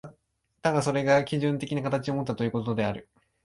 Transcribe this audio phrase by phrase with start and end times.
[0.63, 3.07] ただそれが基準的な形をもったということである。